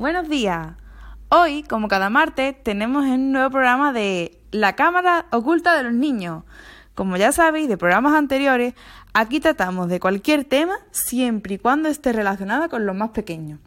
[0.00, 0.68] Buenos días.
[1.28, 6.44] Hoy, como cada martes, tenemos un nuevo programa de La Cámara Oculta de los Niños.
[6.94, 8.72] Como ya sabéis de programas anteriores,
[9.12, 13.60] aquí tratamos de cualquier tema siempre y cuando esté relacionado con los más pequeños.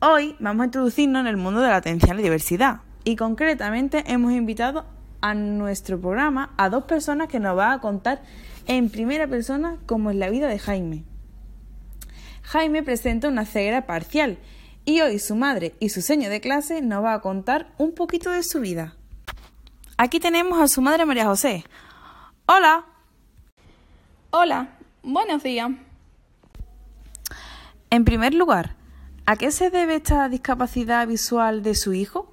[0.00, 4.32] Hoy vamos a introducirnos en el mundo de la atención y diversidad y concretamente hemos
[4.32, 4.84] invitado
[5.22, 8.20] a nuestro programa a dos personas que nos van a contar
[8.66, 11.04] en primera persona cómo es la vida de Jaime.
[12.42, 14.36] Jaime presenta una ceguera parcial
[14.90, 18.30] y hoy su madre y su seño de clase nos va a contar un poquito
[18.30, 18.96] de su vida.
[19.96, 21.64] Aquí tenemos a su madre María José.
[22.46, 22.84] Hola.
[24.30, 24.70] Hola,
[25.02, 25.70] buenos días.
[27.90, 28.74] En primer lugar,
[29.26, 32.32] ¿a qué se debe esta discapacidad visual de su hijo?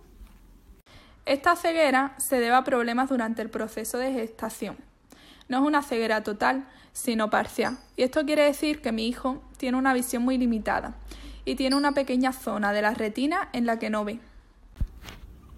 [1.25, 4.77] Esta ceguera se debe a problemas durante el proceso de gestación.
[5.47, 7.77] No es una ceguera total, sino parcial.
[7.95, 10.95] Y esto quiere decir que mi hijo tiene una visión muy limitada
[11.47, 14.19] y tiene una pequeña zona de la retina en la que no ve.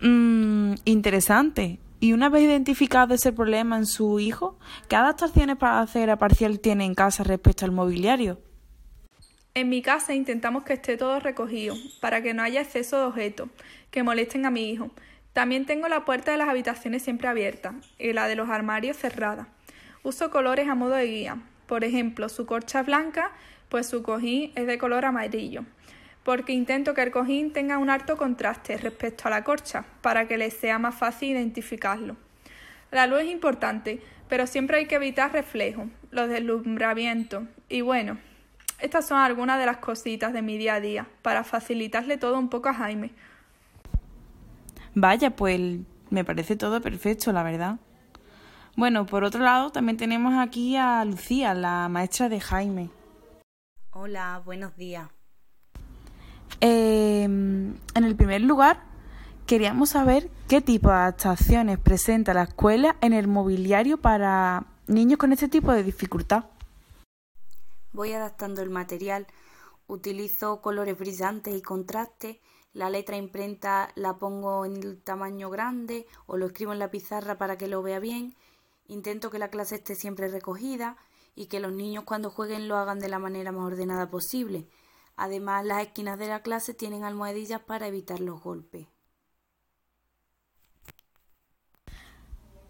[0.02, 1.80] Mmm, interesante.
[2.00, 6.60] ¿Y una vez identificado ese problema en su hijo, qué adaptaciones para hacer a parcial
[6.60, 8.40] tiene en casa respecto al mobiliario?
[9.56, 13.50] En mi casa intentamos que esté todo recogido, para que no haya exceso de objetos
[13.90, 14.92] que molesten a mi hijo.
[15.34, 19.48] También tengo la puerta de las habitaciones siempre abierta y la de los armarios cerrada.
[20.04, 21.42] Uso colores a modo de guía.
[21.66, 23.32] Por ejemplo, su corcha blanca,
[23.70, 25.66] pues su cojín es de color amarillo
[26.30, 30.38] porque intento que el cojín tenga un alto contraste respecto a la corcha, para que
[30.38, 32.18] le sea más fácil identificarlo.
[32.92, 37.46] La luz es importante, pero siempre hay que evitar reflejos, los deslumbramientos.
[37.68, 38.20] Y bueno,
[38.80, 42.50] estas son algunas de las cositas de mi día a día, para facilitarle todo un
[42.50, 43.10] poco a Jaime.
[44.94, 45.80] Vaya, pues
[46.12, 47.78] me parece todo perfecto, la verdad.
[48.76, 52.92] Bueno, por otro lado, también tenemos aquí a Lucía, la maestra de Jaime.
[53.90, 55.10] Hola, buenos días.
[56.62, 58.84] Eh, en el primer lugar,
[59.46, 65.32] queríamos saber qué tipo de adaptaciones presenta la escuela en el mobiliario para niños con
[65.32, 66.46] este tipo de dificultad.
[67.94, 69.26] Voy adaptando el material,
[69.88, 72.38] utilizo colores brillantes y contrastes,
[72.74, 77.38] la letra imprenta la pongo en el tamaño grande o lo escribo en la pizarra
[77.38, 78.36] para que lo vea bien,
[78.88, 80.98] intento que la clase esté siempre recogida
[81.36, 84.68] y que los niños cuando jueguen lo hagan de la manera más ordenada posible.
[85.22, 88.88] Además, las esquinas de la clase tienen almohadillas para evitar los golpes.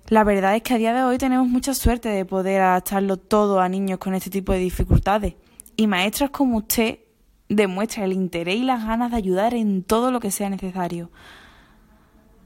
[0.07, 3.59] La verdad es que a día de hoy tenemos mucha suerte de poder adaptarlo todo
[3.59, 5.35] a niños con este tipo de dificultades.
[5.77, 6.97] Y maestras como usted
[7.49, 11.11] demuestran el interés y las ganas de ayudar en todo lo que sea necesario.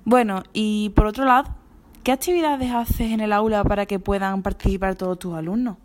[0.04, 1.56] Bueno, y por otro lado,
[2.04, 5.78] ¿qué actividades haces en el aula para que puedan participar todos tus alumnos?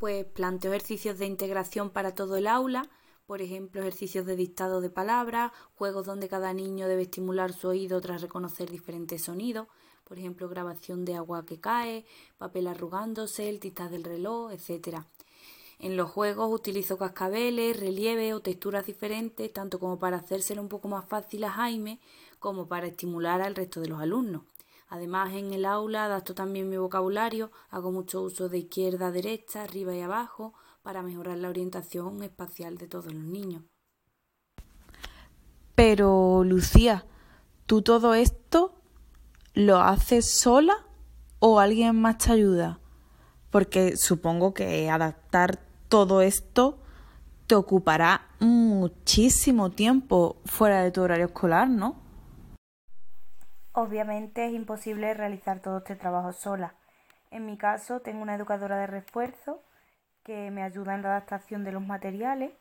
[0.00, 2.88] Pues planteo ejercicios de integración para todo el aula,
[3.26, 8.00] por ejemplo, ejercicios de dictado de palabras, juegos donde cada niño debe estimular su oído
[8.00, 9.68] tras reconocer diferentes sonidos,
[10.04, 12.06] por ejemplo, grabación de agua que cae,
[12.38, 15.04] papel arrugándose, el titas del reloj, etc.
[15.78, 20.88] En los juegos utilizo cascabeles, relieve o texturas diferentes, tanto como para hacérselo un poco
[20.88, 22.00] más fácil a Jaime,
[22.38, 24.44] como para estimular al resto de los alumnos.
[24.90, 29.62] Además, en el aula adapto también mi vocabulario, hago mucho uso de izquierda a derecha,
[29.62, 30.52] arriba y abajo,
[30.82, 33.62] para mejorar la orientación espacial de todos los niños.
[35.76, 37.06] Pero, Lucía,
[37.66, 38.74] ¿tú todo esto
[39.54, 40.74] lo haces sola
[41.38, 42.80] o alguien más te ayuda?
[43.50, 46.78] Porque supongo que adaptar todo esto
[47.46, 52.09] te ocupará muchísimo tiempo fuera de tu horario escolar, ¿no?
[53.82, 56.74] Obviamente es imposible realizar todo este trabajo sola.
[57.30, 59.62] En mi caso tengo una educadora de refuerzo
[60.22, 62.52] que me ayuda en la adaptación de los materiales,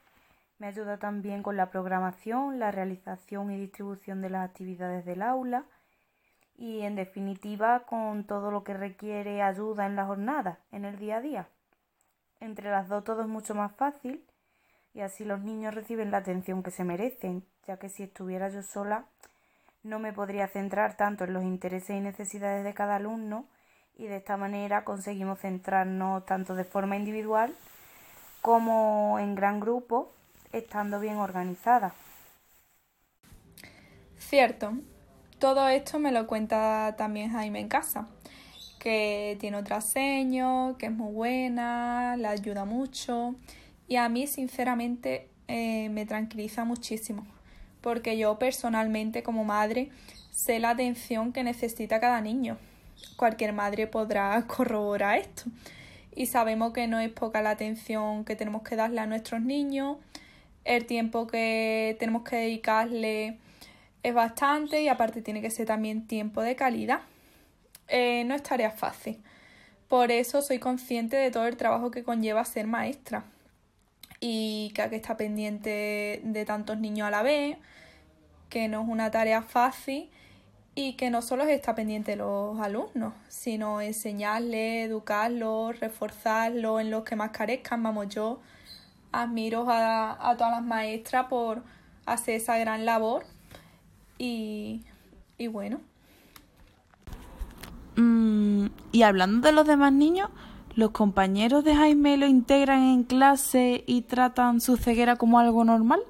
[0.59, 5.65] me ayuda también con la programación, la realización y distribución de las actividades del aula
[6.55, 11.17] y en definitiva con todo lo que requiere ayuda en la jornada, en el día
[11.17, 11.49] a día.
[12.39, 14.25] Entre las dos todo es mucho más fácil
[14.93, 18.63] y así los niños reciben la atención que se merecen, ya que si estuviera yo
[18.63, 19.03] sola
[19.83, 23.45] no me podría centrar tanto en los intereses y necesidades de cada alumno
[23.97, 27.53] y de esta manera conseguimos centrarnos tanto de forma individual
[28.41, 30.13] como en gran grupo,
[30.53, 31.93] estando bien organizada.
[34.17, 34.73] Cierto,
[35.39, 38.07] todo esto me lo cuenta también Jaime en casa,
[38.79, 43.35] que tiene otra seño, que es muy buena, la ayuda mucho
[43.87, 47.25] y a mí sinceramente eh, me tranquiliza muchísimo
[47.81, 49.89] porque yo personalmente como madre
[50.31, 52.57] sé la atención que necesita cada niño.
[53.15, 55.43] Cualquier madre podrá corroborar esto.
[56.15, 59.97] Y sabemos que no es poca la atención que tenemos que darle a nuestros niños.
[60.65, 63.37] el tiempo que tenemos que dedicarle
[64.03, 67.01] es bastante y aparte tiene que ser también tiempo de calidad.
[67.87, 69.19] Eh, no es tarea fácil.
[69.87, 73.23] Por eso soy consciente de todo el trabajo que conlleva ser maestra
[74.19, 77.57] y que que estar pendiente de tantos niños a la vez,
[78.49, 80.09] que no es una tarea fácil
[80.75, 86.91] y que no solo es estar pendiente de los alumnos, sino enseñarles, educarlos, reforzarlos en
[86.91, 87.83] los que más carezcan.
[87.83, 88.39] Vamos, yo
[89.11, 91.63] admiro a, a todas las maestras por
[92.05, 93.25] hacer esa gran labor
[94.17, 94.83] y,
[95.37, 95.81] y bueno.
[97.95, 100.29] Mm, y hablando de los demás niños,
[100.79, 106.01] ¿los compañeros de Jaime lo integran en clase y tratan su ceguera como algo normal?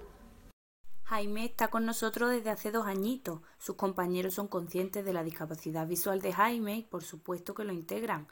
[1.06, 3.42] Jaime está con nosotros desde hace dos añitos.
[3.58, 7.74] Sus compañeros son conscientes de la discapacidad visual de Jaime y por supuesto que lo
[7.74, 8.28] integran.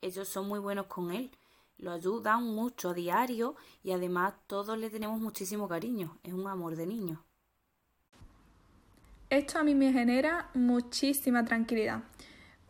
[0.00, 1.30] Ellos son muy buenos con él,
[1.76, 6.18] lo ayudan mucho a diario y además todos le tenemos muchísimo cariño.
[6.22, 7.22] Es un amor de niño.
[9.28, 12.04] Esto a mí me genera muchísima tranquilidad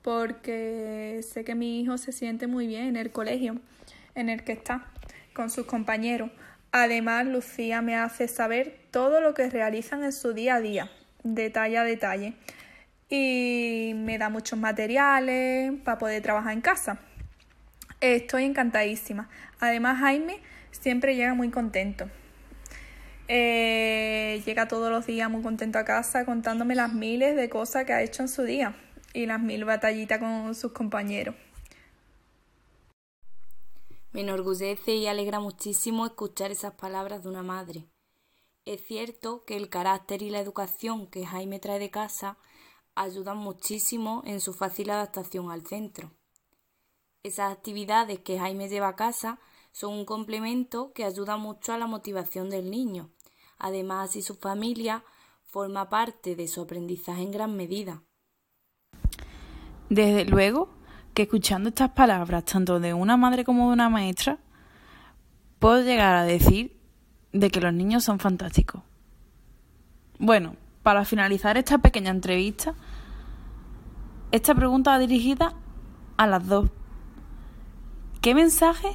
[0.05, 3.56] porque sé que mi hijo se siente muy bien en el colegio
[4.15, 4.85] en el que está
[5.33, 6.31] con sus compañeros.
[6.73, 10.91] Además, Lucía me hace saber todo lo que realizan en su día a día,
[11.23, 12.35] detalle a detalle.
[13.09, 16.99] Y me da muchos materiales para poder trabajar en casa.
[18.03, 19.31] Estoy encantadísima.
[19.59, 20.37] Además, Jaime
[20.71, 22.11] siempre llega muy contento.
[23.29, 27.95] Eh, llega todos los días muy contento a casa contándome las miles de cosas que
[27.95, 28.77] ha hecho en su día
[29.15, 31.35] y las mil batallitas con sus compañeros.
[34.13, 37.87] Me enorgullece y alegra muchísimo escuchar esas palabras de una madre.
[38.65, 42.39] Es cierto que el carácter y la educación que Jaime trae de casa
[42.95, 46.13] ayudan muchísimo en su fácil adaptación al centro.
[47.23, 49.41] Esas actividades que Jaime lleva a casa
[49.73, 53.11] son un complemento que ayuda mucho a la motivación del niño.
[53.59, 55.05] Además, si su familia
[55.43, 58.03] forma parte de su aprendizaje en gran medida.
[59.89, 60.71] Desde luego,
[61.13, 64.39] que escuchando estas palabras, tanto de una madre como de una maestra,
[65.59, 66.77] puedo llegar a decir
[67.33, 68.83] de que los niños son fantásticos.
[70.19, 72.75] Bueno, para finalizar esta pequeña entrevista,
[74.33, 75.55] esta pregunta va dirigida
[76.17, 76.71] a las dos.
[78.21, 78.89] ¿Qué mensaje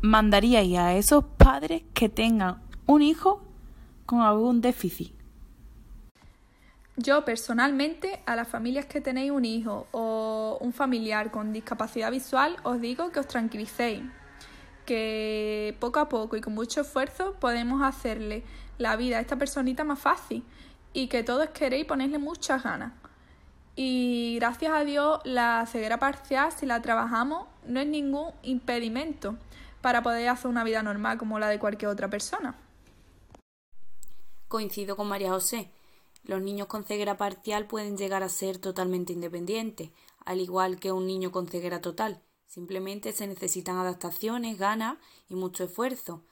[0.00, 3.42] mandaríais a esos padres que tengan un hijo
[4.06, 5.21] con algún déficit?
[6.96, 12.56] Yo personalmente, a las familias que tenéis un hijo o un familiar con discapacidad visual,
[12.64, 14.02] os digo que os tranquilicéis,
[14.84, 18.44] que poco a poco y con mucho esfuerzo podemos hacerle
[18.76, 20.44] la vida a esta personita más fácil
[20.92, 22.92] y que todos queréis ponerle muchas ganas.
[23.74, 29.38] Y gracias a Dios la ceguera parcial, si la trabajamos, no es ningún impedimento
[29.80, 32.54] para poder hacer una vida normal como la de cualquier otra persona.
[34.48, 35.70] Coincido con María José.
[36.24, 39.90] Los niños con ceguera parcial pueden llegar a ser totalmente independientes,
[40.24, 42.22] al igual que un niño con ceguera total.
[42.46, 44.98] Simplemente se necesitan adaptaciones, ganas
[45.28, 46.22] y mucho esfuerzo.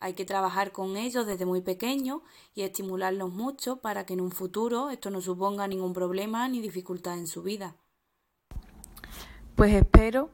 [0.00, 2.22] Hay que trabajar con ellos desde muy pequeños
[2.54, 7.18] y estimularlos mucho para que en un futuro esto no suponga ningún problema ni dificultad
[7.18, 7.76] en su vida.
[9.56, 10.30] Pues espero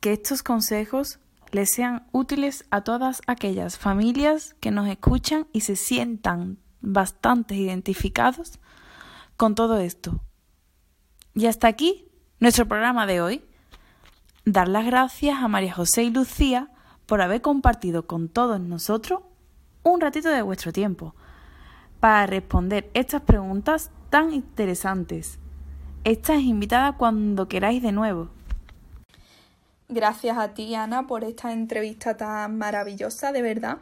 [0.00, 1.18] que estos consejos
[1.50, 8.58] les sean útiles a todas aquellas familias que nos escuchan y se sientan bastante identificados
[9.36, 10.20] con todo esto.
[11.34, 12.08] Y hasta aquí
[12.40, 13.44] nuestro programa de hoy.
[14.44, 16.70] Dar las gracias a María José y Lucía
[17.06, 19.20] por haber compartido con todos nosotros
[19.82, 21.14] un ratito de vuestro tiempo
[22.00, 25.38] para responder estas preguntas tan interesantes.
[26.04, 28.30] Estás invitada cuando queráis de nuevo.
[29.88, 33.78] Gracias a ti, Ana, por esta entrevista tan maravillosa, de verdad.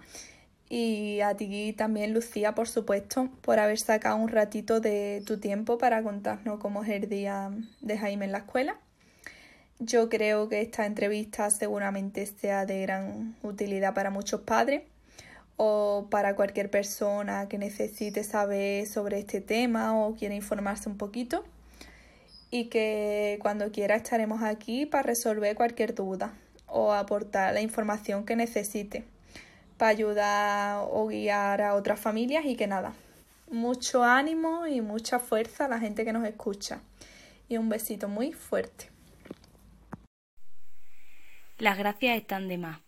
[0.68, 5.78] Y a ti también, Lucía, por supuesto, por haber sacado un ratito de tu tiempo
[5.78, 8.76] para contarnos cómo es el día de Jaime en la escuela.
[9.78, 14.82] Yo creo que esta entrevista seguramente sea de gran utilidad para muchos padres
[15.56, 21.44] o para cualquier persona que necesite saber sobre este tema o quiera informarse un poquito
[22.50, 26.34] y que cuando quiera estaremos aquí para resolver cualquier duda
[26.66, 29.04] o aportar la información que necesite
[29.76, 32.94] para ayudar o guiar a otras familias y que nada,
[33.50, 36.80] mucho ánimo y mucha fuerza a la gente que nos escucha.
[37.48, 38.90] Y un besito muy fuerte.
[41.58, 42.80] Las gracias están de más.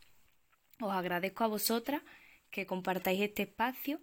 [0.81, 2.03] Os agradezco a vosotras
[2.51, 4.01] que compartáis este espacio,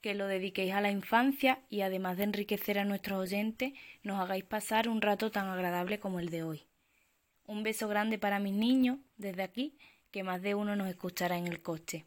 [0.00, 3.72] que lo dediquéis a la infancia y además de enriquecer a nuestros oyentes,
[4.02, 6.66] nos hagáis pasar un rato tan agradable como el de hoy.
[7.46, 9.78] Un beso grande para mis niños desde aquí,
[10.10, 12.06] que más de uno nos escuchará en el coche.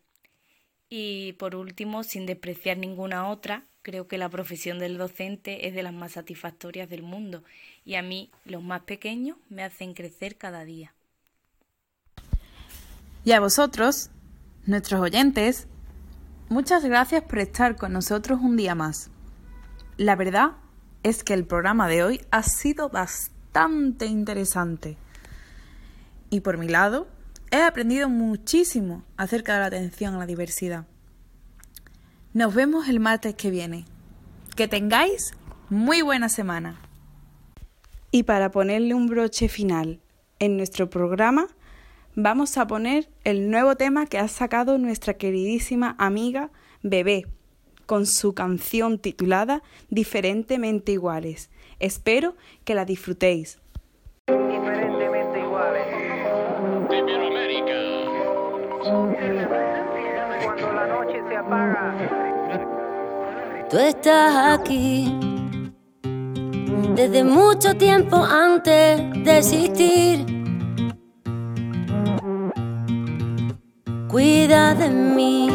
[0.89, 5.83] Y por último, sin despreciar ninguna otra, creo que la profesión del docente es de
[5.83, 7.43] las más satisfactorias del mundo
[7.85, 10.93] y a mí los más pequeños me hacen crecer cada día.
[13.23, 14.09] Y a vosotros,
[14.65, 15.67] nuestros oyentes,
[16.49, 19.09] muchas gracias por estar con nosotros un día más.
[19.97, 20.51] La verdad
[21.03, 24.97] es que el programa de hoy ha sido bastante interesante.
[26.29, 27.07] Y por mi lado,
[27.51, 30.85] he aprendido muchísimo acerca de la atención a la diversidad.
[32.33, 33.85] Nos vemos el martes que viene.
[34.55, 35.33] Que tengáis
[35.69, 36.79] muy buena semana.
[38.11, 39.99] Y para ponerle un broche final
[40.39, 41.47] en nuestro programa,
[42.15, 46.51] vamos a poner el nuevo tema que ha sacado nuestra queridísima amiga
[46.83, 47.25] Bebé
[47.85, 51.49] con su canción titulada Diferentemente Iguales.
[51.79, 52.35] Espero
[52.65, 53.59] que la disfrutéis.
[60.43, 61.93] Cuando la noche se apaga.
[63.69, 65.13] Tú estás aquí
[66.95, 70.37] desde mucho tiempo antes de existir
[74.07, 75.49] cuida de mí,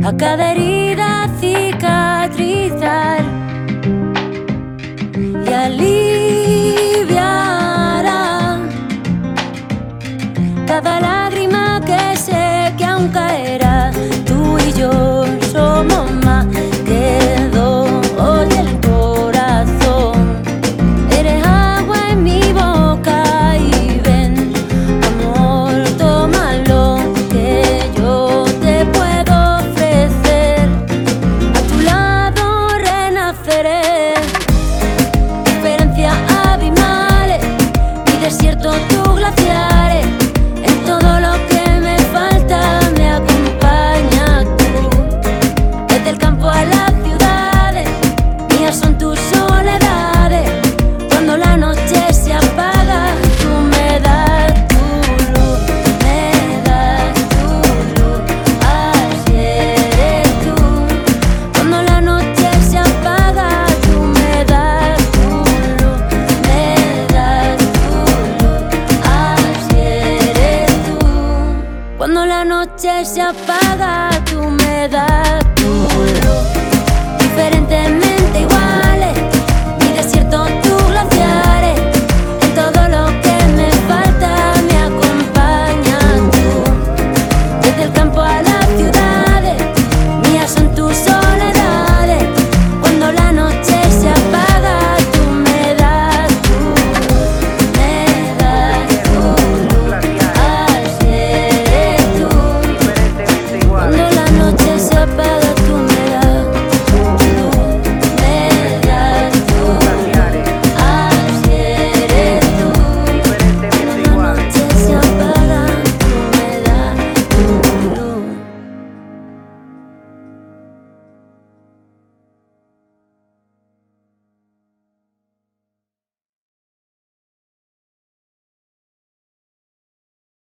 [0.05, 0.72] a cada herida